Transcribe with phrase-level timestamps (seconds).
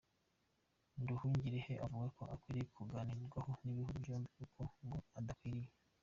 [1.01, 5.71] Nduhungirehe avuga ko akwiriye kuganirwaho n’ibihugu byombi kuko ngo adakwiriye.